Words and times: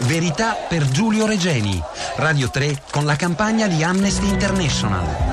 Verità 0.00 0.56
per 0.68 0.88
Giulio 0.88 1.26
Regeni. 1.26 1.80
Radio 2.16 2.50
3 2.50 2.82
con 2.90 3.04
la 3.04 3.16
campagna 3.16 3.66
di 3.66 3.82
Amnesty 3.82 4.28
International. 4.28 5.29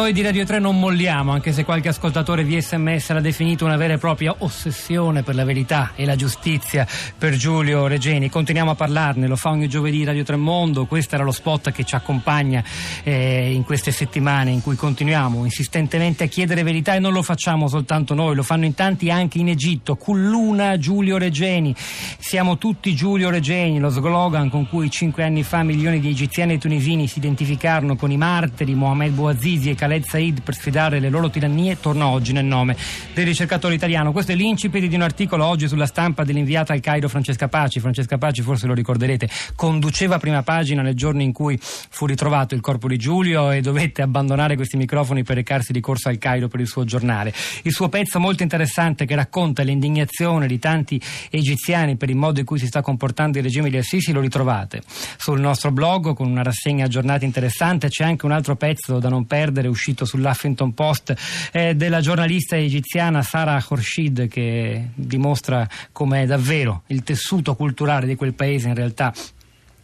Noi 0.00 0.12
di 0.12 0.22
Radio 0.22 0.44
3 0.44 0.60
non 0.60 0.78
molliamo, 0.78 1.32
anche 1.32 1.52
se 1.52 1.64
qualche 1.64 1.88
ascoltatore 1.88 2.44
di 2.44 2.60
sms 2.60 3.10
l'ha 3.10 3.20
definito 3.20 3.64
una 3.64 3.76
vera 3.76 3.94
e 3.94 3.98
propria 3.98 4.32
ossessione 4.38 5.24
per 5.24 5.34
la 5.34 5.44
verità 5.44 5.90
e 5.96 6.04
la 6.04 6.14
giustizia 6.14 6.86
per 7.18 7.34
Giulio 7.34 7.88
Regeni. 7.88 8.30
Continuiamo 8.30 8.70
a 8.70 8.74
parlarne, 8.76 9.26
lo 9.26 9.34
fa 9.34 9.50
ogni 9.50 9.68
giovedì 9.68 10.04
Radio 10.04 10.22
3 10.22 10.36
Mondo, 10.36 10.86
questo 10.86 11.16
era 11.16 11.24
lo 11.24 11.32
spot 11.32 11.72
che 11.72 11.82
ci 11.82 11.96
accompagna 11.96 12.62
eh, 13.02 13.52
in 13.52 13.64
queste 13.64 13.90
settimane 13.90 14.52
in 14.52 14.62
cui 14.62 14.76
continuiamo 14.76 15.42
insistentemente 15.42 16.22
a 16.22 16.26
chiedere 16.28 16.62
verità 16.62 16.94
e 16.94 17.00
non 17.00 17.12
lo 17.12 17.22
facciamo 17.22 17.66
soltanto 17.66 18.14
noi, 18.14 18.36
lo 18.36 18.44
fanno 18.44 18.66
in 18.66 18.74
tanti 18.74 19.10
anche 19.10 19.38
in 19.38 19.48
Egitto. 19.48 19.96
Culluna 19.96 20.78
Giulio 20.78 21.18
Regeni, 21.18 21.74
siamo 21.76 22.56
tutti 22.56 22.94
Giulio 22.94 23.30
Regeni, 23.30 23.80
lo 23.80 23.88
slogan 23.88 24.48
con 24.48 24.68
cui 24.68 24.92
cinque 24.92 25.24
anni 25.24 25.42
fa 25.42 25.64
milioni 25.64 25.98
di 25.98 26.08
egiziani 26.08 26.52
e 26.52 26.58
tunisini 26.58 27.08
si 27.08 27.18
identificarono 27.18 27.96
con 27.96 28.12
i 28.12 28.16
martiri 28.16 28.74
Mohamed 28.74 29.12
Bouazizi 29.12 29.70
e 29.70 29.74
Khaled 29.88 30.04
Said 30.04 30.42
per 30.42 30.54
sfidare 30.54 31.00
le 31.00 31.08
loro 31.08 31.30
tirannie 31.30 31.80
torna 31.80 32.08
oggi 32.08 32.32
nel 32.32 32.44
nome 32.44 32.76
del 33.14 33.24
ricercatore 33.24 33.74
italiano. 33.74 34.12
Questo 34.12 34.32
è 34.32 34.34
l'incipit 34.34 34.84
di 34.84 34.94
un 34.94 35.00
articolo 35.00 35.46
oggi 35.46 35.66
sulla 35.66 35.86
stampa 35.86 36.24
dell'inviata 36.24 36.74
al 36.74 36.80
Cairo 36.80 37.08
Francesca 37.08 37.48
Paci. 37.48 37.80
Francesca 37.80 38.18
Paci, 38.18 38.42
forse 38.42 38.66
lo 38.66 38.74
ricorderete, 38.74 39.30
conduceva 39.56 40.18
prima 40.18 40.42
pagina 40.42 40.82
nel 40.82 40.94
giorno 40.94 41.22
in 41.22 41.32
cui 41.32 41.58
fu 41.60 42.04
ritrovato 42.04 42.54
il 42.54 42.60
corpo 42.60 42.86
di 42.86 42.98
Giulio 42.98 43.50
e 43.50 43.62
dovette 43.62 44.02
abbandonare 44.02 44.56
questi 44.56 44.76
microfoni 44.76 45.22
per 45.22 45.36
recarsi 45.36 45.72
di 45.72 45.80
corsa 45.80 46.10
al 46.10 46.18
Cairo 46.18 46.48
per 46.48 46.60
il 46.60 46.66
suo 46.66 46.84
giornale. 46.84 47.32
Il 47.62 47.72
suo 47.72 47.88
pezzo 47.88 48.20
molto 48.20 48.42
interessante 48.42 49.06
che 49.06 49.14
racconta 49.14 49.62
l'indignazione 49.62 50.46
di 50.46 50.58
tanti 50.58 51.00
egiziani 51.30 51.96
per 51.96 52.10
il 52.10 52.16
modo 52.16 52.40
in 52.40 52.44
cui 52.44 52.58
si 52.58 52.66
sta 52.66 52.82
comportando 52.82 53.38
il 53.38 53.44
regime 53.44 53.70
di 53.70 53.78
Assisi 53.78 54.12
lo 54.12 54.20
ritrovate 54.20 54.82
sul 55.16 55.40
nostro 55.40 55.72
blog 55.72 56.12
con 56.12 56.28
una 56.28 56.42
rassegna 56.42 56.84
aggiornata 56.84 57.24
interessante. 57.24 57.88
C'è 57.88 58.04
anche 58.04 58.26
un 58.26 58.32
altro 58.32 58.54
pezzo 58.56 58.98
da 58.98 59.08
non 59.08 59.24
perdere 59.24 59.68
uscito 59.78 60.04
sull'Huffington 60.04 60.74
Post 60.74 61.14
eh, 61.52 61.74
della 61.74 62.00
giornalista 62.00 62.56
egiziana 62.56 63.22
Sara 63.22 63.62
Khorshid 63.62 64.28
che 64.28 64.88
dimostra 64.94 65.66
come 65.92 66.26
davvero 66.26 66.82
il 66.88 67.04
tessuto 67.04 67.54
culturale 67.54 68.06
di 68.06 68.16
quel 68.16 68.34
paese 68.34 68.68
in 68.68 68.74
realtà 68.74 69.14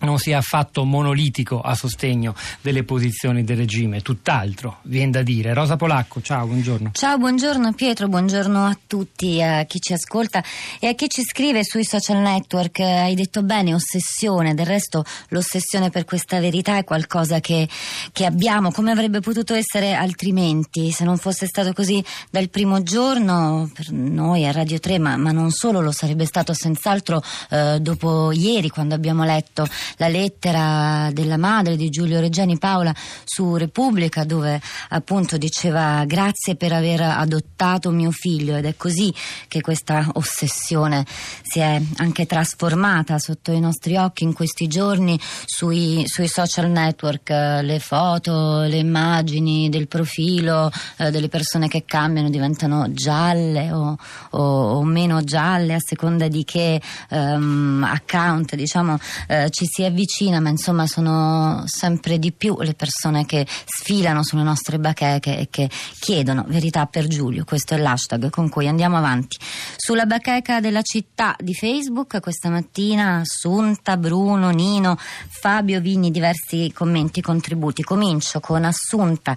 non 0.05 0.19
sia 0.19 0.39
affatto 0.39 0.85
monolitico 0.85 1.61
a 1.61 1.75
sostegno 1.75 2.35
delle 2.61 2.85
posizioni 2.85 3.45
del 3.45 3.57
regime, 3.57 4.01
tutt'altro, 4.01 4.79
viene 4.83 5.11
da 5.11 5.23
dire. 5.23 5.55
Rosa 5.55 5.77
Polacco, 5.77 6.21
ciao, 6.21 6.47
buongiorno. 6.47 6.91
Ciao, 6.93 7.19
buongiorno 7.19 7.73
Pietro, 7.73 8.09
buongiorno 8.09 8.67
a 8.67 8.79
tutti, 8.87 9.43
a 9.43 9.65
chi 9.65 9.81
ci 9.81 9.93
ascolta 9.93 10.43
e 10.79 10.89
a 10.89 10.95
chi 10.95 11.09
ci 11.09 11.23
scrive 11.23 11.65
sui 11.65 11.85
social 11.85 12.19
network. 12.19 12.79
Hai 12.81 13.15
detto 13.15 13.43
bene, 13.43 13.75
ossessione, 13.75 14.55
del 14.55 14.67
resto 14.67 15.05
l'ossessione 15.29 15.91
per 15.91 16.05
questa 16.05 16.41
verità 16.41 16.77
è 16.77 16.85
qualcosa 16.85 17.41
che, 17.41 17.69
che 18.13 18.25
abbiamo, 18.25 18.70
come 18.70 18.91
avrebbe 18.91 19.20
potuto 19.20 19.55
essere 19.55 19.95
altrimenti, 19.95 20.91
se 20.91 21.05
non 21.05 21.17
fosse 21.17 21.47
stato 21.47 21.73
così 21.73 22.03
dal 22.31 22.48
primo 22.48 22.83
giorno 22.83 23.70
per 23.73 23.91
noi 23.91 24.47
a 24.47 24.53
Radio 24.53 24.79
3, 24.79 24.98
ma, 24.98 25.17
ma 25.17 25.33
non 25.33 25.51
solo, 25.51 25.81
lo 25.81 25.93
sarebbe 25.93 26.27
stato 26.27 26.53
senz'altro 26.53 27.23
eh, 27.51 27.79
dopo 27.81 28.33
ieri 28.33 28.69
quando 28.69 28.95
abbiamo 28.95 29.25
letto 29.25 29.67
la 29.97 30.09
lettera 30.09 31.11
della 31.13 31.37
madre 31.37 31.77
di 31.77 31.89
Giulio 31.89 32.21
Reggiani 32.21 32.59
Paola 32.59 32.95
su 33.25 33.57
Repubblica 33.57 34.25
dove 34.25 34.61
appunto 34.91 35.37
diceva 35.37 36.05
grazie 36.05 36.57
per 36.57 36.73
aver 36.73 37.01
adottato 37.03 37.91
mio 37.91 38.11
figlio. 38.11 38.57
Ed 38.57 38.65
è 38.65 38.77
così 38.77 39.13
che 39.49 39.61
questa 39.61 40.07
ossessione 40.15 41.05
si 41.43 41.61
è 41.61 41.81
anche 41.97 42.27
trasformata 42.27 43.19
sotto 43.19 43.53
i 43.53 43.61
nostri 43.61 43.97
occhi 43.97 44.25
in 44.25 44.33
questi 44.33 44.67
giorni 44.67 45.19
sui, 45.45 46.03
sui 46.07 46.29
social 46.29 46.71
network 46.71 47.29
le 47.31 47.79
foto, 47.79 48.61
le 48.63 48.77
immagini 48.77 49.69
del 49.69 49.89
profilo 49.89 50.71
eh, 50.97 51.11
delle 51.11 51.29
persone 51.29 51.69
che 51.69 51.85
cambiano 51.85 52.31
diventano 52.31 52.93
gialle 52.93 53.73
o, 53.73 53.97
o, 54.31 54.41
o 54.41 54.83
meno 54.83 55.23
gialle 55.23 55.75
a 55.75 55.79
seconda 55.81 56.29
di 56.29 56.45
che 56.45 56.81
um, 57.11 57.87
account 57.89 58.55
diciamo 58.55 58.99
eh, 59.29 59.49
ci 59.51 59.67
si 59.74 59.83
avvicina, 59.83 60.39
ma 60.39 60.51
insomma 60.51 60.86
sono 60.86 61.64
sempre 61.67 62.20
di 62.20 62.30
più 62.30 62.57
le 62.61 62.74
persone 62.74 63.27
che 63.27 63.45
sfilano 63.45 64.23
sulle 64.23 64.45
nostre 64.45 64.79
bacheche 64.79 65.36
e 65.36 65.48
che 65.51 65.68
chiedono 65.98 66.45
verità 66.46 66.86
per 66.86 67.08
Giulio. 67.08 67.45
Questo 67.45 67.74
è 67.74 67.79
l'hashtag 67.79 68.30
con 68.30 68.48
cui 68.48 68.68
andiamo 68.68 68.96
avanti. 68.96 69.36
Sulla 69.77 70.07
bacheca 70.07 70.61
della 70.61 70.83
città 70.83 71.34
di 71.40 71.55
Facebook 71.55 72.20
questa 72.20 72.51
mattina 72.51 73.17
Assunta, 73.17 73.96
Bruno, 73.96 74.51
Nino, 74.51 74.96
Fabio 74.96 75.80
Vigni, 75.80 76.13
diversi 76.13 76.70
commenti, 76.73 77.20
contributi. 77.20 77.83
Comincio 77.83 78.39
con 78.39 78.64
Assunta 78.64 79.36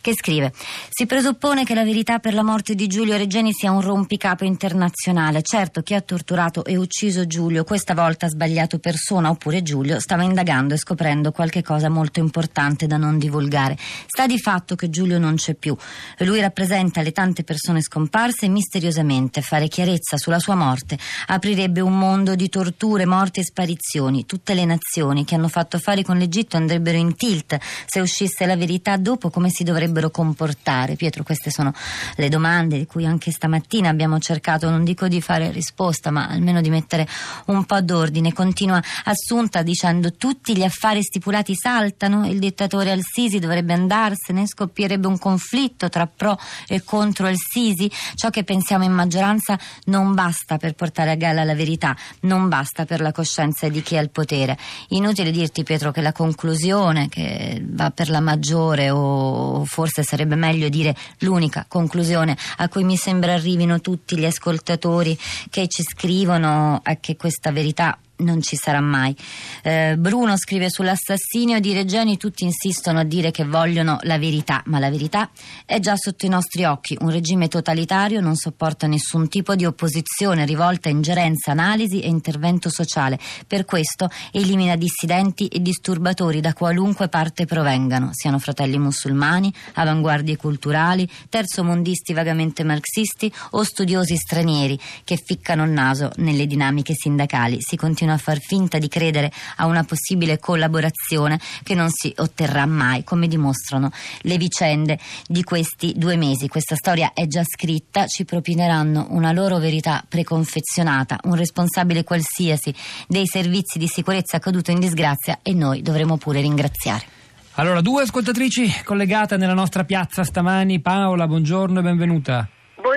che 0.00 0.14
scrive: 0.14 0.54
Si 0.88 1.04
presuppone 1.04 1.64
che 1.64 1.74
la 1.74 1.84
verità 1.84 2.20
per 2.20 2.32
la 2.32 2.42
morte 2.42 2.74
di 2.74 2.86
Giulio 2.86 3.18
Regeni 3.18 3.52
sia 3.52 3.70
un 3.70 3.82
rompicapo 3.82 4.44
internazionale. 4.44 5.42
Certo, 5.42 5.82
chi 5.82 5.92
ha 5.92 6.00
torturato 6.00 6.64
e 6.64 6.78
ucciso 6.78 7.26
Giulio 7.26 7.64
questa 7.64 7.92
volta 7.92 8.24
ha 8.24 8.30
sbagliato 8.30 8.78
persona 8.78 9.28
oppure 9.28 9.60
Giulio 9.60 9.72
stava 9.98 10.22
indagando 10.22 10.74
e 10.74 10.78
scoprendo 10.78 11.32
qualche 11.32 11.62
cosa 11.62 11.88
molto 11.88 12.20
importante 12.20 12.86
da 12.86 12.96
non 12.96 13.18
divulgare. 13.18 13.76
Sta 14.06 14.26
di 14.26 14.38
fatto 14.38 14.76
che 14.76 14.90
Giulio 14.90 15.18
non 15.18 15.34
c'è 15.34 15.54
più. 15.54 15.76
Lui 16.18 16.40
rappresenta 16.40 17.02
le 17.02 17.12
tante 17.12 17.42
persone 17.42 17.82
scomparse 17.82 18.46
e 18.46 18.48
misteriosamente 18.48 19.42
fare 19.42 19.68
chiarezza 19.68 20.16
sulla 20.16 20.38
sua 20.38 20.54
morte 20.54 20.98
aprirebbe 21.26 21.80
un 21.80 21.98
mondo 21.98 22.34
di 22.34 22.48
torture, 22.48 23.04
morti 23.04 23.40
e 23.40 23.44
sparizioni. 23.44 24.26
Tutte 24.26 24.54
le 24.54 24.64
nazioni 24.64 25.24
che 25.24 25.34
hanno 25.34 25.48
fatto 25.48 25.76
affari 25.76 26.02
con 26.02 26.18
l'Egitto 26.18 26.56
andrebbero 26.56 26.96
in 26.96 27.16
tilt 27.16 27.58
se 27.86 28.00
uscisse 28.00 28.46
la 28.46 28.56
verità 28.56 28.96
dopo 28.96 29.30
come 29.30 29.50
si 29.50 29.64
dovrebbero 29.64 30.10
comportare. 30.10 30.94
Pietro, 30.94 31.22
queste 31.24 31.50
sono 31.50 31.72
le 32.16 32.28
domande 32.28 32.78
di 32.78 32.86
cui 32.86 33.06
anche 33.06 33.30
stamattina 33.30 33.88
abbiamo 33.88 34.18
cercato, 34.18 34.70
non 34.70 34.84
dico 34.84 35.08
di 35.08 35.20
fare 35.20 35.50
risposta, 35.50 36.10
ma 36.10 36.28
almeno 36.28 36.60
di 36.60 36.70
mettere 36.70 37.06
un 37.46 37.64
po' 37.64 37.80
d'ordine. 37.80 38.32
Continua 38.32 38.82
Assunta 39.04 39.62
dicendo 39.64 40.12
tutti 40.12 40.56
gli 40.56 40.62
affari 40.62 41.02
stipulati 41.02 41.56
saltano, 41.56 42.28
il 42.28 42.38
dittatore 42.38 42.92
al-Sisi 42.92 43.40
dovrebbe 43.40 43.72
andarsene, 43.72 44.46
scoppierebbe 44.46 45.08
un 45.08 45.18
conflitto 45.18 45.88
tra 45.88 46.06
pro 46.06 46.38
e 46.68 46.84
contro 46.84 47.26
al-Sisi. 47.26 47.90
Ciò 48.14 48.30
che 48.30 48.44
pensiamo 48.44 48.84
in 48.84 48.92
maggioranza 48.92 49.58
non 49.86 50.14
basta 50.14 50.56
per 50.56 50.74
portare 50.74 51.10
a 51.10 51.16
galla 51.16 51.42
la 51.42 51.56
verità, 51.56 51.96
non 52.20 52.48
basta 52.48 52.84
per 52.84 53.00
la 53.00 53.10
coscienza 53.10 53.68
di 53.68 53.82
chi 53.82 53.96
ha 53.96 54.00
il 54.00 54.10
potere. 54.10 54.56
Inutile 54.90 55.32
dirti 55.32 55.64
Pietro 55.64 55.90
che 55.90 56.00
la 56.00 56.12
conclusione 56.12 57.08
che 57.08 57.60
va 57.66 57.90
per 57.90 58.10
la 58.10 58.20
maggiore 58.20 58.90
o 58.90 59.64
forse 59.64 60.04
sarebbe 60.04 60.36
meglio 60.36 60.68
dire 60.68 60.94
l'unica 61.18 61.64
conclusione 61.66 62.36
a 62.58 62.68
cui 62.68 62.84
mi 62.84 62.96
sembra 62.96 63.32
arrivino 63.32 63.80
tutti 63.80 64.16
gli 64.16 64.24
ascoltatori 64.24 65.18
che 65.50 65.66
ci 65.68 65.82
scrivono 65.82 66.80
è 66.82 67.00
che 67.00 67.16
questa 67.16 67.50
verità 67.50 67.98
non 68.16 68.40
ci 68.40 68.56
sarà 68.56 68.80
mai. 68.80 69.14
Eh, 69.62 69.96
Bruno 69.98 70.36
scrive 70.36 70.70
sull'assassinio 70.70 71.58
di 71.58 71.72
Reggiani, 71.72 72.16
tutti 72.16 72.44
insistono 72.44 73.00
a 73.00 73.04
dire 73.04 73.30
che 73.30 73.44
vogliono 73.44 73.98
la 74.02 74.18
verità, 74.18 74.62
ma 74.66 74.78
la 74.78 74.90
verità 74.90 75.30
è 75.64 75.80
già 75.80 75.96
sotto 75.96 76.26
i 76.26 76.28
nostri 76.28 76.64
occhi. 76.64 76.96
Un 77.00 77.10
regime 77.10 77.48
totalitario 77.48 78.20
non 78.20 78.36
sopporta 78.36 78.86
nessun 78.86 79.28
tipo 79.28 79.54
di 79.54 79.64
opposizione, 79.64 80.46
rivolta, 80.46 80.88
ingerenza, 80.88 81.50
analisi 81.50 82.00
e 82.00 82.08
intervento 82.08 82.68
sociale. 82.68 83.18
Per 83.46 83.64
questo 83.64 84.08
elimina 84.32 84.76
dissidenti 84.76 85.48
e 85.48 85.60
disturbatori 85.60 86.40
da 86.40 86.52
qualunque 86.52 87.08
parte 87.08 87.46
provengano, 87.46 88.10
siano 88.12 88.38
fratelli 88.38 88.78
musulmani, 88.78 89.52
avanguardie 89.74 90.36
culturali, 90.36 91.08
terzomondisti 91.28 92.12
vagamente 92.12 92.62
marxisti 92.64 93.32
o 93.50 93.62
studiosi 93.62 94.16
stranieri 94.16 94.78
che 95.04 95.16
ficcano 95.16 95.64
il 95.64 95.70
naso 95.70 96.10
nelle 96.16 96.46
dinamiche 96.46 96.94
sindacali. 96.94 97.58
Si 97.60 97.76
continua 97.76 98.03
fino 98.04 98.12
a 98.12 98.18
far 98.18 98.38
finta 98.38 98.76
di 98.78 98.88
credere 98.88 99.32
a 99.56 99.64
una 99.64 99.82
possibile 99.82 100.38
collaborazione 100.38 101.40
che 101.62 101.74
non 101.74 101.88
si 101.90 102.12
otterrà 102.14 102.66
mai, 102.66 103.02
come 103.02 103.28
dimostrano 103.28 103.90
le 104.22 104.36
vicende 104.36 104.98
di 105.26 105.42
questi 105.42 105.94
due 105.96 106.16
mesi. 106.16 106.48
Questa 106.48 106.76
storia 106.76 107.12
è 107.14 107.26
già 107.26 107.42
scritta, 107.44 108.06
ci 108.06 108.26
propineranno 108.26 109.06
una 109.10 109.32
loro 109.32 109.58
verità 109.58 110.04
preconfezionata, 110.06 111.20
un 111.24 111.34
responsabile 111.34 112.04
qualsiasi 112.04 112.74
dei 113.08 113.26
servizi 113.26 113.78
di 113.78 113.86
sicurezza 113.86 114.38
caduto 114.38 114.70
in 114.70 114.80
disgrazia 114.80 115.38
e 115.42 115.54
noi 115.54 115.80
dovremo 115.80 116.18
pure 116.18 116.42
ringraziare. 116.42 117.06
Allora, 117.54 117.80
due 117.80 118.02
ascoltatrici 118.02 118.82
collegate 118.84 119.38
nella 119.38 119.54
nostra 119.54 119.84
piazza 119.84 120.24
stamani. 120.24 120.80
Paola, 120.80 121.26
buongiorno 121.26 121.78
e 121.78 121.82
benvenuta. 121.82 122.48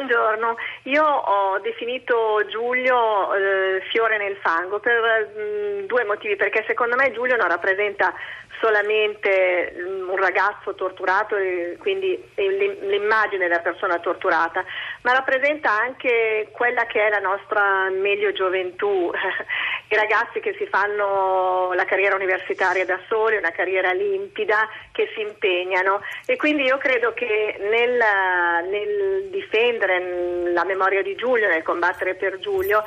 Buongiorno, 0.07 0.55
io 0.83 1.03
ho 1.03 1.59
definito 1.59 2.41
Giulio 2.47 3.33
eh, 3.33 3.81
fiore 3.91 4.17
nel 4.17 4.37
fango 4.37 4.79
per 4.79 5.33
mh, 5.35 5.41
mm, 5.41 5.85
due 5.85 6.05
motivi, 6.05 6.37
perché 6.37 6.63
secondo 6.65 6.95
me 6.95 7.11
Giulio 7.11 7.35
non 7.35 7.49
rappresenta 7.49 8.13
solamente 8.61 9.75
mm, 9.75 10.07
un 10.07 10.15
ragazzo 10.15 10.75
torturato 10.75 11.35
e 11.35 11.75
quindi 11.77 12.17
l'immagine 12.35 13.49
della 13.49 13.59
persona 13.59 13.99
torturata, 13.99 14.63
ma 15.01 15.11
rappresenta 15.11 15.71
anche 15.71 16.47
quella 16.51 16.85
che 16.85 17.05
è 17.05 17.09
la 17.09 17.19
nostra 17.19 17.89
meglio 17.89 18.31
gioventù, 18.31 19.11
i 19.89 19.95
ragazzi 19.95 20.39
che 20.39 20.53
si 20.57 20.67
fanno 20.67 21.71
la 21.73 21.85
carriera 21.85 22.15
universitaria 22.15 22.85
da 22.85 22.99
soli, 23.07 23.37
una 23.37 23.51
carriera 23.51 23.91
limpida, 23.93 24.67
che 24.91 25.09
si 25.15 25.21
impegnano. 25.21 26.01
E 26.25 26.35
quindi 26.35 26.63
io 26.63 26.77
credo 26.77 27.13
che 27.13 27.55
nel, 27.59 27.99
nel 28.69 29.29
difendere 29.29 30.51
la 30.51 30.65
memoria 30.65 31.01
di 31.01 31.15
Giulio, 31.15 31.47
nel 31.47 31.63
combattere 31.63 32.15
per 32.15 32.37
Giulio, 32.39 32.83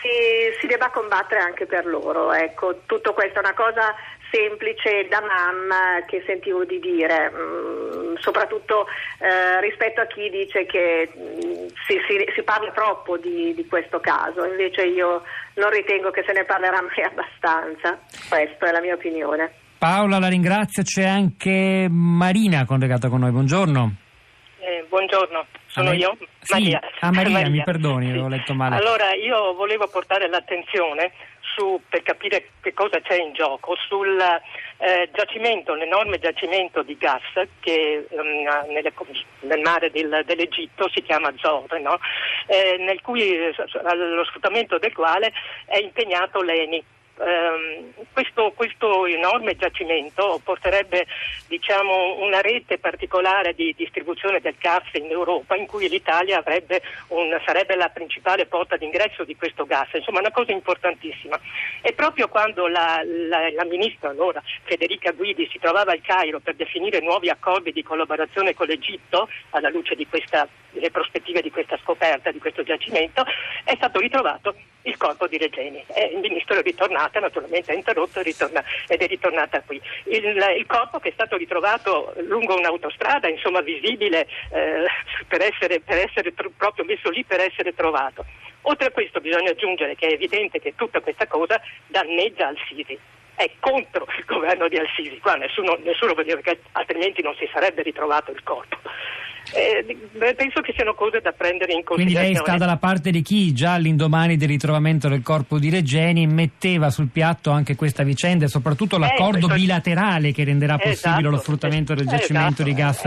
si, 0.00 0.56
si 0.60 0.66
debba 0.66 0.90
combattere 0.90 1.40
anche 1.40 1.66
per 1.66 1.86
loro. 1.86 2.32
Ecco, 2.32 2.82
tutto 2.86 3.14
questo 3.14 3.36
è 3.36 3.42
una 3.42 3.54
cosa 3.54 3.94
semplice 4.30 5.06
da 5.08 5.20
mamma 5.20 6.04
che 6.06 6.22
sentivo 6.26 6.64
di 6.64 6.78
dire, 6.78 7.30
mm, 7.30 8.03
soprattutto 8.18 8.86
eh, 9.18 9.60
rispetto 9.60 10.00
a 10.00 10.06
chi 10.06 10.28
dice 10.30 10.66
che 10.66 11.10
mm, 11.16 11.66
si, 11.86 11.98
si, 12.08 12.32
si, 12.34 12.42
parla 12.42 12.70
troppo 12.72 13.16
di, 13.16 13.54
di, 13.54 13.66
questo 13.66 14.00
caso, 14.00 14.44
invece 14.44 14.86
io 14.86 15.22
non 15.54 15.70
ritengo 15.70 16.10
che 16.10 16.22
se 16.26 16.32
ne 16.32 16.44
parlerà 16.44 16.80
mai 16.82 17.04
abbastanza, 17.04 17.98
questa 18.28 18.68
è 18.68 18.72
la 18.72 18.80
mia 18.80 18.94
opinione. 18.94 19.52
Paola 19.78 20.18
la 20.18 20.28
ringrazio, 20.28 20.82
c'è 20.82 21.04
anche 21.04 21.86
Marina 21.90 22.64
collegata 22.64 23.08
con 23.08 23.20
noi, 23.20 23.30
buongiorno. 23.30 23.94
Eh, 24.60 24.86
buongiorno, 24.88 25.44
sono 25.66 25.90
ah, 25.90 25.94
io, 25.94 26.16
sì, 26.40 26.52
Maria. 26.52 26.80
Ah, 27.00 27.12
Maria, 27.12 27.32
Maria. 27.36 27.50
mi 27.50 27.62
perdoni, 27.62 28.12
sì. 28.12 28.16
ho 28.16 28.28
letto 28.28 28.54
male. 28.54 28.76
Allora, 28.76 29.12
io 29.12 29.52
volevo 29.54 29.88
portare 29.88 30.28
l'attenzione 30.28 31.12
su, 31.54 31.80
per 31.88 32.02
capire 32.02 32.50
che 32.60 32.72
cosa 32.74 33.00
c'è 33.00 33.20
in 33.20 33.32
gioco, 33.32 33.76
sul 33.88 34.18
eh, 34.20 35.08
giacimento, 35.12 35.74
l'enorme 35.74 36.18
giacimento 36.18 36.82
di 36.82 36.96
gas 36.96 37.22
che 37.60 38.06
um, 38.10 38.72
nelle, 38.72 38.92
nel 39.40 39.60
mare 39.60 39.90
del, 39.90 40.22
dell'Egitto 40.26 40.88
si 40.92 41.02
chiama 41.02 41.32
Zor, 41.36 41.78
no? 41.80 41.98
eh, 42.46 42.76
nel 42.78 43.00
cui, 43.00 43.36
allo 43.84 44.24
sfruttamento 44.24 44.78
del 44.78 44.92
quale 44.92 45.32
è 45.66 45.78
impegnato 45.78 46.42
l'ENI 46.42 46.84
questo, 48.12 48.52
questo, 48.56 49.06
enorme 49.06 49.56
giacimento 49.56 50.40
porterebbe 50.42 51.06
diciamo, 51.46 52.18
una 52.24 52.40
rete 52.40 52.78
particolare 52.78 53.54
di 53.54 53.72
distribuzione 53.76 54.40
del 54.40 54.56
gas 54.58 54.82
in 54.94 55.10
Europa 55.10 55.54
in 55.54 55.66
cui 55.66 55.88
l'Italia 55.88 56.42
un, 57.08 57.40
sarebbe 57.44 57.76
la 57.76 57.88
principale 57.88 58.46
porta 58.46 58.76
d'ingresso 58.76 59.24
di 59.24 59.36
questo 59.36 59.64
gas, 59.64 59.88
insomma 59.94 60.18
una 60.18 60.32
cosa 60.32 60.52
importantissima. 60.52 61.38
E 61.80 61.92
proprio 61.92 62.28
quando 62.28 62.66
la, 62.66 63.00
la, 63.04 63.50
la 63.52 63.64
ministra 63.64 64.10
allora 64.10 64.42
Federica 64.64 65.12
Guidi 65.12 65.48
si 65.50 65.58
trovava 65.58 65.92
al 65.92 66.00
Cairo 66.00 66.40
per 66.40 66.54
definire 66.54 67.00
nuovi 67.00 67.28
accordi 67.28 67.72
di 67.72 67.82
collaborazione 67.82 68.54
con 68.54 68.66
l'Egitto 68.66 69.28
alla 69.50 69.68
luce 69.68 69.94
questa, 70.08 70.48
delle 70.70 70.90
prospettive 70.90 71.42
di 71.42 71.50
questa 71.50 71.78
scoperta, 71.82 72.32
di 72.32 72.38
questo 72.38 72.62
giacimento, 72.62 73.24
è 73.62 73.74
stato 73.76 74.00
ritrovato 74.00 74.54
il 74.84 74.96
corpo 74.96 75.26
di 75.26 75.38
Regeni. 75.38 75.84
E 75.94 76.10
il 76.12 76.18
ministro 76.18 76.58
è 76.58 76.62
ritornato, 76.62 77.20
naturalmente 77.20 77.72
è 77.72 77.76
interrotto 77.76 78.20
ritorna, 78.22 78.62
ed 78.86 79.00
è 79.00 79.06
ritornata 79.06 79.60
qui. 79.62 79.80
Il, 80.04 80.24
il, 80.24 80.66
corpo 80.66 80.98
che 80.98 81.10
è 81.10 81.12
stato 81.12 81.36
ritrovato 81.36 82.14
lungo 82.26 82.56
un'autostrada, 82.56 83.28
insomma 83.28 83.60
visibile 83.60 84.26
eh, 84.50 84.86
per 85.28 85.42
essere, 85.42 85.80
per 85.80 85.98
essere 85.98 86.34
tro- 86.34 86.52
proprio 86.56 86.84
messo 86.84 87.10
lì 87.10 87.24
per 87.24 87.40
essere 87.40 87.74
trovato. 87.74 88.24
Oltre 88.62 88.88
a 88.88 88.90
questo 88.90 89.20
bisogna 89.20 89.50
aggiungere 89.50 89.94
che 89.94 90.06
è 90.06 90.12
evidente 90.12 90.58
che 90.58 90.74
tutta 90.74 91.00
questa 91.00 91.26
cosa 91.26 91.60
danneggia 91.86 92.46
Al-Sisi 92.46 92.98
è 93.34 93.50
contro 93.58 94.06
il 94.16 94.24
governo 94.24 94.68
di 94.68 94.78
Al-Sisi, 94.78 95.18
qua 95.18 95.34
nessuno, 95.34 95.76
nessuno 95.82 96.14
può 96.14 96.22
che 96.22 96.60
altrimenti 96.72 97.20
non 97.22 97.34
si 97.34 97.48
sarebbe 97.52 97.82
ritrovato 97.82 98.30
il 98.30 98.42
corpo. 98.42 98.78
Eh, 99.52 100.34
penso 100.34 100.60
che 100.60 100.72
siano 100.74 100.94
cose 100.94 101.20
da 101.20 101.32
prendere 101.32 101.72
in 101.72 101.84
considerazione. 101.84 102.04
Quindi 102.04 102.14
lei 102.14 102.34
sta 102.34 102.56
dalla 102.56 102.78
parte 102.78 103.10
di 103.10 103.22
chi 103.22 103.52
già 103.52 103.74
all'indomani 103.74 104.36
del 104.36 104.48
ritrovamento 104.48 105.08
del 105.08 105.22
corpo 105.22 105.58
di 105.58 105.70
Regeni 105.70 106.26
metteva 106.26 106.90
sul 106.90 107.08
piatto 107.08 107.50
anche 107.50 107.76
questa 107.76 108.02
vicenda 108.02 108.46
e 108.46 108.48
soprattutto 108.48 108.98
l'accordo 108.98 109.48
eh, 109.50 109.54
bilaterale 109.54 110.32
che 110.32 110.44
renderà 110.44 110.76
possibile 110.76 110.94
esatto, 110.94 111.30
lo 111.30 111.38
sfruttamento 111.38 111.94
del 111.94 112.06
giacimento 112.06 112.62
esatto, 112.62 112.68
di 112.68 112.74
gas 112.74 113.02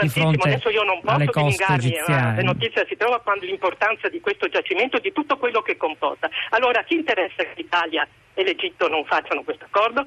di 0.00 0.08
fronte 0.08 0.48
Adesso 0.48 0.70
io 0.70 0.82
non 0.82 1.00
alle 1.04 1.26
coste 1.26 1.64
egiziane. 1.68 2.36
La 2.36 2.42
notizia 2.42 2.84
si 2.86 2.96
trova 2.96 3.20
quando 3.20 3.44
l'importanza 3.46 4.08
di 4.08 4.20
questo 4.20 4.48
giacimento 4.48 4.98
e 4.98 5.00
di 5.00 5.12
tutto 5.12 5.36
quello 5.36 5.62
che 5.62 5.76
comporta. 5.76 6.28
Allora, 6.50 6.82
chi 6.84 6.94
interessa 6.94 7.42
che 7.42 7.52
l'Italia 7.56 8.06
e 8.34 8.44
l'Egitto 8.44 8.88
non 8.88 9.04
facciano 9.04 9.42
questo 9.42 9.64
accordo? 9.64 10.06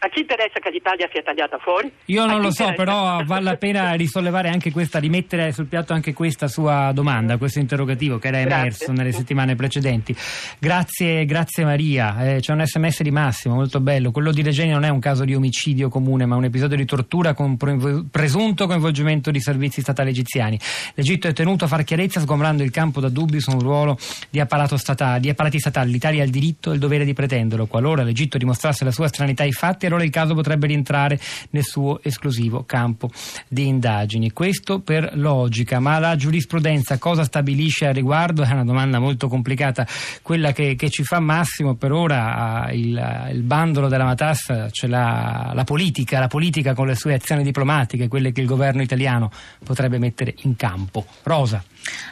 A 0.00 0.08
chi 0.10 0.20
interessa 0.20 0.60
che 0.60 0.70
l'Italia 0.70 1.08
sia 1.10 1.22
tagliata 1.22 1.58
fuori? 1.58 1.90
Io 2.04 2.24
non 2.24 2.40
lo 2.40 2.52
so, 2.52 2.72
però 2.76 3.20
vale 3.24 3.42
la 3.42 3.56
pena 3.56 3.94
risollevare 3.98 4.48
anche 4.48 4.70
questa, 4.70 5.00
rimettere 5.00 5.50
sul 5.50 5.66
piatto 5.66 5.92
anche 5.92 6.12
questa 6.12 6.46
sua 6.46 6.92
domanda, 6.92 7.36
questo 7.36 7.58
interrogativo 7.58 8.18
che 8.18 8.28
era 8.28 8.38
emerso 8.38 8.84
grazie. 8.84 8.92
nelle 8.92 9.10
settimane 9.10 9.56
precedenti. 9.56 10.14
Grazie, 10.60 11.24
grazie 11.24 11.64
Maria. 11.64 12.36
Eh, 12.36 12.40
c'è 12.40 12.52
un 12.52 12.64
sms 12.64 13.02
di 13.02 13.10
Massimo, 13.10 13.56
molto 13.56 13.80
bello. 13.80 14.12
Quello 14.12 14.30
di 14.30 14.42
Regeni 14.42 14.70
non 14.70 14.84
è 14.84 14.88
un 14.88 15.00
caso 15.00 15.24
di 15.24 15.34
omicidio 15.34 15.88
comune, 15.88 16.26
ma 16.26 16.36
un 16.36 16.44
episodio 16.44 16.76
di 16.76 16.84
tortura 16.84 17.34
con 17.34 17.56
presunto 18.08 18.68
coinvolgimento 18.68 19.32
di 19.32 19.40
servizi 19.40 19.80
statali 19.80 20.10
egiziani. 20.10 20.56
L'Egitto 20.94 21.26
è 21.26 21.32
tenuto 21.32 21.64
a 21.64 21.68
far 21.68 21.82
chiarezza 21.82 22.20
sgombrando 22.20 22.62
il 22.62 22.70
campo 22.70 23.00
da 23.00 23.08
dubbi 23.08 23.40
su 23.40 23.50
un 23.50 23.58
ruolo 23.58 23.98
di, 24.30 24.40
statale, 24.76 25.18
di 25.18 25.28
apparati 25.28 25.58
statali. 25.58 25.90
L'Italia 25.90 26.22
ha 26.22 26.24
il 26.24 26.30
diritto 26.30 26.70
e 26.70 26.74
il 26.74 26.78
dovere 26.78 27.04
di 27.04 27.14
pretenderlo. 27.14 27.66
Qualora 27.66 28.04
l'Egitto 28.04 28.38
dimostrasse 28.38 28.84
la 28.84 28.92
sua 28.92 29.08
stranità 29.08 29.42
ai 29.42 29.52
fatti, 29.52 29.86
allora 29.88 30.04
il 30.04 30.10
caso 30.10 30.34
potrebbe 30.34 30.66
rientrare 30.66 31.18
nel 31.50 31.64
suo 31.64 32.00
esclusivo 32.02 32.64
campo 32.64 33.10
di 33.48 33.66
indagini. 33.66 34.32
Questo 34.32 34.80
per 34.80 35.12
logica, 35.14 35.80
ma 35.80 35.98
la 35.98 36.16
giurisprudenza 36.16 36.98
cosa 36.98 37.24
stabilisce 37.24 37.86
a 37.86 37.92
riguardo? 37.92 38.42
È 38.42 38.52
una 38.52 38.64
domanda 38.64 38.98
molto 38.98 39.28
complicata, 39.28 39.86
quella 40.22 40.52
che, 40.52 40.74
che 40.76 40.90
ci 40.90 41.02
fa 41.02 41.20
Massimo. 41.20 41.74
Per 41.74 41.92
ora 41.92 42.70
il, 42.72 43.28
il 43.32 43.42
bandolo 43.42 43.88
della 43.88 44.04
matassa 44.04 44.70
ce 44.70 44.86
l'ha 44.86 45.52
la 45.54 45.64
politica, 45.64 46.18
la 46.18 46.28
politica 46.28 46.74
con 46.74 46.86
le 46.86 46.94
sue 46.94 47.14
azioni 47.14 47.42
diplomatiche, 47.42 48.08
quelle 48.08 48.32
che 48.32 48.40
il 48.40 48.46
governo 48.46 48.82
italiano 48.82 49.30
potrebbe 49.64 49.98
mettere 49.98 50.34
in 50.42 50.56
campo. 50.56 51.06
Rosa. 51.22 51.62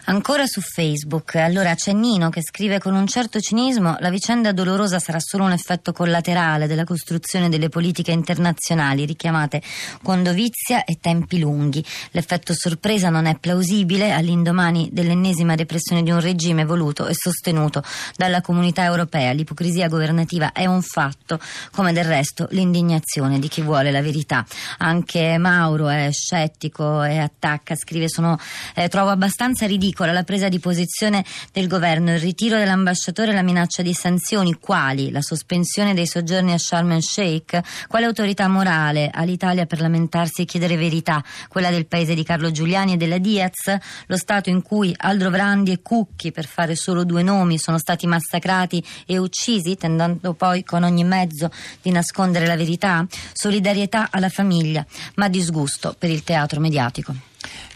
Ancora 0.05 0.47
su 0.47 0.61
Facebook, 0.61 1.35
allora 1.37 1.75
c'è 1.75 1.93
Nino 1.93 2.31
che 2.31 2.43
scrive 2.43 2.79
con 2.79 2.95
un 2.95 3.07
certo 3.07 3.41
cinismo 3.41 3.97
la 3.99 4.11
vicenda 4.11 4.53
dolorosa 4.53 4.99
sarà 4.99 5.19
solo 5.21 5.45
un 5.45 5.53
effetto 5.53 5.93
collaterale 5.93 6.67
della 6.67 6.85
costruzione 6.85 7.49
delle 7.49 7.69
politiche 7.69 8.13
internazionali 8.13 9.05
richiamate 9.05 9.63
con 10.03 10.23
dovizia 10.23 10.85
e 10.85 10.99
tempi 11.01 11.39
lunghi. 11.39 11.85
L'effetto 12.13 12.55
sorpresa 12.55 13.11
non 13.11 13.27
è 13.27 13.37
plausibile 13.39 14.13
all'indomani 14.13 14.89
dell'ennesima 14.93 15.55
repressione 15.55 16.03
di 16.03 16.11
un 16.11 16.21
regime 16.21 16.65
voluto 16.65 17.07
e 17.07 17.15
sostenuto 17.15 17.83
dalla 18.17 18.41
comunità 18.41 18.85
europea. 18.85 19.33
L'ipocrisia 19.33 19.89
governativa 19.89 20.53
è 20.53 20.67
un 20.67 20.83
fatto, 20.83 21.39
come 21.73 21.93
del 21.93 22.05
resto 22.05 22.47
l'indignazione 22.51 23.39
di 23.39 23.49
chi 23.49 23.63
vuole 23.63 23.91
la 23.91 24.03
verità. 24.03 24.45
Anche 24.79 25.39
Mauro 25.39 25.89
è 25.89 26.11
scettico 26.13 27.03
e 27.03 27.19
attacca, 27.19 27.75
scrive 27.75 28.09
sono, 28.09 28.39
eh, 28.75 28.89
trovo 28.89 29.11
abbastanza 29.11 29.66
ridicola 29.67 30.13
la 30.13 30.23
presa 30.23 30.49
di 30.49 30.59
posizione 30.59 31.25
del 31.53 31.69
governo, 31.69 32.13
il 32.13 32.21
ritiro 32.21 32.59
dell'ambasciatore 32.59 33.31
e 33.31 33.35
la 33.35 33.43
minaccia 33.43 33.83
di 33.83 33.93
sanzioni, 33.93 34.55
quali? 34.55 35.11
La 35.11 35.21
sospensione 35.23 35.95
dei 35.95 36.07
soggiorni 36.07 36.53
a 36.53 36.59
Sharm 36.59 36.93
el 36.93 37.03
Sheikh, 37.03 37.87
quale 37.89 38.07
autorità 38.07 38.49
morale 38.49 39.11
ha 39.13 39.23
l'Italia 39.25 39.67
per 39.67 39.81
lamentarsi 39.81 40.43
e 40.43 40.45
chiedere 40.45 40.77
verità, 40.77 41.23
quella 41.49 41.71
del 41.71 41.87
paese 41.87 42.15
di 42.15 42.23
Carlo 42.23 42.51
Giuliani 42.51 42.95
e 42.95 42.97
della 42.97 43.19
Diaz, 43.19 43.77
lo 44.07 44.17
Stato 44.17 44.51
in 44.51 44.63
cui 44.63 44.95
Aldro 44.97 45.31
Vrandi 45.31 45.73
e 45.73 45.83
Cucchi, 45.83 46.33
per 46.33 46.47
fare 46.47 46.75
solo 46.77 47.05
due 47.05 47.23
nomi, 47.23 47.59
sono 47.59 47.79
stati 47.79 48.07
massacrati 48.07 48.83
e 49.07 49.19
uccisi, 49.19 49.77
tentando 49.77 50.35
poi 50.35 50.65
con 50.65 50.83
ogni 50.83 51.05
mezzo 51.05 51.51
di 51.83 51.91
nascondere 51.91 52.47
la 52.47 52.57
verità, 52.57 53.07
solidarietà 53.33 54.09
alla 54.11 54.29
famiglia, 54.29 54.85
ma 55.17 55.29
disgusto 55.29 55.95
per 55.99 56.11
il 56.11 56.25
teatro 56.25 56.61
mediatico. 56.61 57.15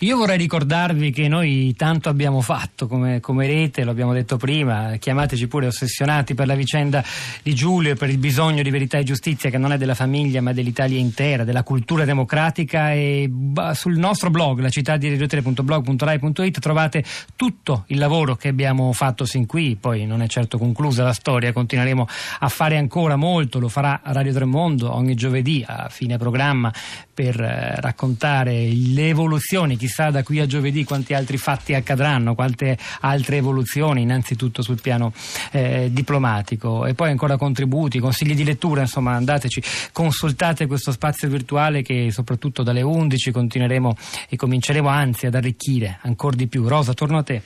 Io 0.02 0.16
vorrei 0.16 0.38
ricordarvi 0.38 1.10
che 1.10 1.28
noi 1.28 1.74
tanto 1.76 2.08
abbiamo 2.08 2.40
fatto 2.40 2.86
come, 2.86 3.20
come, 3.20 3.46
rete, 3.46 3.84
lo 3.84 3.90
abbiamo 3.90 4.14
detto 4.14 4.38
prima, 4.38 4.96
chiamateci 4.96 5.46
pure 5.46 5.66
ossessionati 5.66 6.32
per 6.32 6.46
la 6.46 6.54
vicenda 6.54 7.04
di 7.42 7.54
Giulio 7.54 7.92
e 7.92 7.96
per 7.96 8.08
il 8.08 8.16
bisogno 8.16 8.62
di 8.62 8.70
verità 8.70 8.96
e 8.96 9.02
giustizia 9.02 9.50
che 9.50 9.58
non 9.58 9.72
è 9.72 9.76
della 9.76 9.94
famiglia 9.94 10.40
ma 10.40 10.54
dell'Italia 10.54 10.98
intera, 10.98 11.44
della 11.44 11.64
cultura 11.64 12.06
democratica. 12.06 12.92
E 12.92 13.30
sul 13.74 13.98
nostro 13.98 14.30
blog, 14.30 14.60
la 14.60 14.70
città 14.70 14.96
di 14.96 15.14
radio3.blog.rai.it 15.14 16.60
trovate 16.60 17.04
tutto 17.36 17.84
il 17.88 17.98
lavoro 17.98 18.36
che 18.36 18.48
abbiamo 18.48 18.94
fatto 18.94 19.26
sin 19.26 19.44
qui, 19.44 19.76
poi 19.78 20.06
non 20.06 20.22
è 20.22 20.28
certo 20.28 20.56
conclusa 20.56 21.04
la 21.04 21.12
storia, 21.12 21.52
continueremo 21.52 22.08
a 22.38 22.48
fare 22.48 22.78
ancora 22.78 23.16
molto, 23.16 23.58
lo 23.58 23.68
farà 23.68 24.00
Radio 24.04 24.32
Tremondo 24.32 24.94
ogni 24.94 25.14
giovedì 25.14 25.62
a 25.66 25.90
fine 25.90 26.16
programma 26.16 26.72
per 27.20 27.38
eh, 27.38 27.74
raccontare 27.78 28.70
le 28.72 29.08
evoluzioni, 29.08 29.76
chissà 29.76 30.08
da 30.08 30.22
qui 30.22 30.40
a 30.40 30.46
giovedì 30.46 30.84
quanti 30.84 31.12
altri 31.12 31.36
fatti 31.36 31.74
accadranno, 31.74 32.34
quante 32.34 32.78
altre 33.00 33.36
evoluzioni, 33.36 34.00
innanzitutto 34.00 34.62
sul 34.62 34.80
piano 34.80 35.12
eh, 35.50 35.90
diplomatico 35.92 36.86
e 36.86 36.94
poi 36.94 37.10
ancora 37.10 37.36
contributi, 37.36 37.98
consigli 37.98 38.34
di 38.34 38.42
lettura, 38.42 38.80
insomma 38.80 39.16
andateci, 39.16 39.62
consultate 39.92 40.66
questo 40.66 40.92
spazio 40.92 41.28
virtuale 41.28 41.82
che 41.82 42.10
soprattutto 42.10 42.62
dalle 42.62 42.80
11 42.80 43.32
continueremo 43.32 43.94
e 44.30 44.36
cominceremo 44.36 44.88
anzi 44.88 45.26
ad 45.26 45.34
arricchire 45.34 45.98
ancora 46.00 46.36
di 46.36 46.46
più. 46.46 46.66
Rosa, 46.66 46.94
torno 46.94 47.18
a 47.18 47.22
te. 47.22 47.42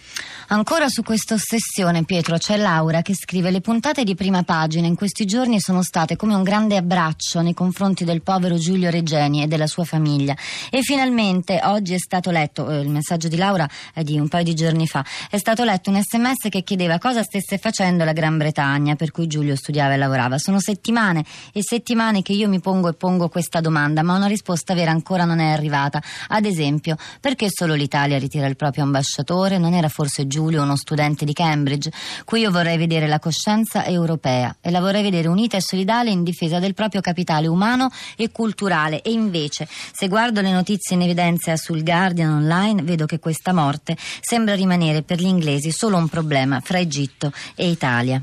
Ancora 0.48 0.86
su 0.86 1.02
questa 1.02 1.34
ossessione, 1.34 2.04
Pietro, 2.04 2.38
c'è 2.38 2.56
Laura 2.56 3.02
che 3.02 3.16
scrive 3.16 3.50
le 3.50 3.60
puntate 3.60 4.04
di 4.04 4.14
prima 4.14 4.44
pagina 4.44 4.86
in 4.86 4.94
questi 4.94 5.24
giorni 5.24 5.58
sono 5.58 5.82
state 5.82 6.14
come 6.14 6.36
un 6.36 6.44
grande 6.44 6.76
abbraccio 6.76 7.40
nei 7.40 7.54
confronti 7.54 8.04
del 8.04 8.22
povero 8.22 8.56
Giulio 8.56 8.88
Regeni 8.88 9.42
e 9.42 9.48
della 9.48 9.62
sua 9.66 9.84
famiglia. 9.84 10.36
E 10.70 10.82
finalmente 10.82 11.60
oggi 11.64 11.94
è 11.94 11.98
stato 11.98 12.30
letto, 12.30 12.70
eh, 12.70 12.80
il 12.80 12.88
messaggio 12.88 13.28
di 13.28 13.36
Laura 13.36 13.68
è 13.92 14.02
di 14.02 14.18
un 14.18 14.28
paio 14.28 14.44
di 14.44 14.54
giorni 14.54 14.86
fa, 14.86 15.04
è 15.30 15.38
stato 15.38 15.64
letto 15.64 15.90
un 15.90 16.00
sms 16.02 16.48
che 16.50 16.62
chiedeva 16.62 16.98
cosa 16.98 17.22
stesse 17.22 17.58
facendo 17.58 18.04
la 18.04 18.12
Gran 18.12 18.36
Bretagna 18.36 18.94
per 18.94 19.10
cui 19.10 19.26
Giulio 19.26 19.56
studiava 19.56 19.94
e 19.94 19.96
lavorava. 19.96 20.38
Sono 20.38 20.60
settimane 20.60 21.24
e 21.52 21.62
settimane 21.62 22.22
che 22.22 22.32
io 22.32 22.48
mi 22.48 22.60
pongo 22.60 22.88
e 22.88 22.94
pongo 22.94 23.28
questa 23.28 23.60
domanda, 23.60 24.02
ma 24.02 24.16
una 24.16 24.26
risposta 24.26 24.74
vera 24.74 24.90
ancora 24.90 25.24
non 25.24 25.38
è 25.38 25.52
arrivata. 25.52 26.02
Ad 26.28 26.44
esempio, 26.44 26.96
perché 27.20 27.46
solo 27.50 27.74
l'Italia 27.74 28.18
ritira 28.18 28.46
il 28.46 28.56
proprio 28.56 28.84
ambasciatore? 28.84 29.58
Non 29.58 29.74
era 29.74 29.88
forse 29.88 30.26
Giulio, 30.26 30.62
uno 30.62 30.76
studente 30.76 31.24
di 31.24 31.32
Cambridge. 31.32 31.90
Qui 32.24 32.40
io 32.40 32.50
vorrei 32.50 32.76
vedere 32.76 33.06
la 33.06 33.18
coscienza 33.18 33.84
europea 33.84 34.56
e 34.60 34.70
la 34.70 34.80
vorrei 34.80 35.02
vedere 35.02 35.28
unita 35.28 35.56
e 35.56 35.60
solidale 35.60 36.10
in 36.10 36.22
difesa 36.24 36.58
del 36.58 36.74
proprio 36.74 37.00
capitale 37.00 37.46
umano 37.46 37.90
e 38.16 38.30
culturale. 38.30 39.02
E 39.02 39.12
invece, 39.12 39.53
se 39.92 40.08
guardo 40.08 40.40
le 40.40 40.50
notizie 40.50 40.96
in 40.96 41.02
evidenza 41.02 41.56
sul 41.56 41.84
Guardian 41.84 42.32
online, 42.32 42.82
vedo 42.82 43.06
che 43.06 43.20
questa 43.20 43.52
morte 43.52 43.96
sembra 44.20 44.54
rimanere 44.54 45.02
per 45.02 45.18
gli 45.18 45.26
inglesi 45.26 45.70
solo 45.70 45.96
un 45.96 46.08
problema 46.08 46.60
fra 46.60 46.78
Egitto 46.78 47.32
e 47.54 47.68
Italia. 47.68 48.20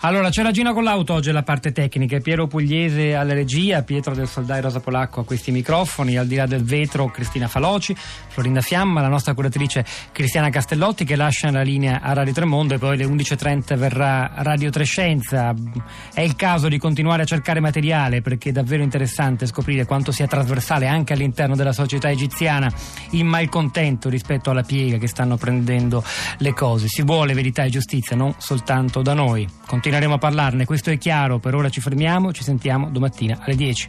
Allora, 0.00 0.28
c'è 0.28 0.42
la 0.42 0.50
Gina 0.50 0.74
con 0.74 0.84
l'auto 0.84 1.14
oggi 1.14 1.32
la 1.32 1.42
parte 1.42 1.72
tecnica, 1.72 2.18
Piero 2.20 2.46
Pugliese 2.46 3.14
alla 3.14 3.32
regia, 3.32 3.82
Pietro 3.82 4.14
del 4.14 4.28
Soldai 4.28 4.60
Rosa 4.60 4.80
Polacco 4.80 5.20
a 5.20 5.24
questi 5.24 5.50
microfoni, 5.50 6.16
al 6.18 6.26
di 6.26 6.36
là 6.36 6.46
del 6.46 6.62
vetro 6.62 7.06
Cristina 7.06 7.48
Faloci, 7.48 7.96
Florinda 7.96 8.60
Fiamma, 8.60 9.00
la 9.00 9.08
nostra 9.08 9.32
curatrice 9.32 9.84
Cristiana 10.12 10.50
Castellotti 10.50 11.04
che 11.04 11.16
lascia 11.16 11.50
la 11.50 11.62
linea 11.62 12.00
a 12.02 12.12
Radio 12.12 12.34
Tremondo 12.34 12.74
e 12.74 12.78
poi 12.78 12.94
alle 12.94 13.06
11.30 13.06 13.76
verrà 13.76 14.32
Radio 14.36 14.70
Trescenza. 14.70 15.54
È 16.12 16.20
il 16.20 16.36
caso 16.36 16.68
di 16.68 16.78
continuare 16.78 17.22
a 17.22 17.26
cercare 17.26 17.60
materiale 17.60 18.20
perché 18.20 18.50
è 18.50 18.52
davvero 18.52 18.82
interessante 18.82 19.46
scoprire 19.46 19.86
quanto 19.86 20.12
sia 20.12 20.26
trasversale 20.26 20.86
anche 20.86 21.14
all'interno 21.14 21.56
della 21.56 21.72
società 21.72 22.10
egiziana 22.10 22.70
il 23.12 23.24
malcontento 23.24 24.10
rispetto 24.10 24.50
alla 24.50 24.62
piega 24.62 24.98
che 24.98 25.08
stanno 25.08 25.36
prendendo 25.36 26.04
le 26.38 26.52
cose. 26.52 26.86
Si 26.86 27.02
vuole 27.02 27.32
verità 27.32 27.64
e 27.64 27.70
giustizia, 27.70 28.14
non 28.14 28.34
soltanto 28.36 29.00
da 29.00 29.14
noi. 29.14 29.48
Continueremo 29.86 30.16
a 30.16 30.18
parlarne, 30.18 30.64
questo 30.64 30.90
è 30.90 30.98
chiaro, 30.98 31.38
per 31.38 31.54
ora 31.54 31.68
ci 31.68 31.80
fermiamo, 31.80 32.32
ci 32.32 32.42
sentiamo 32.42 32.90
domattina 32.90 33.38
alle 33.40 33.54
10. 33.54 33.88